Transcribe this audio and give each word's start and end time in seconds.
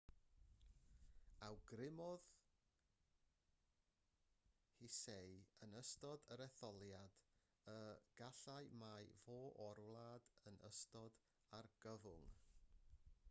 awgrymodd 1.47 2.23
hsieh 4.85 5.35
yn 5.67 5.75
ystod 5.81 6.25
yr 6.35 6.43
etholiad 6.47 7.19
y 7.73 7.75
gallai 8.23 8.63
ma 8.85 8.89
ffoi 9.19 9.45
o'r 9.67 9.83
wlad 9.89 10.31
yn 10.53 10.57
ystod 10.71 11.21
argyfwng 11.59 12.25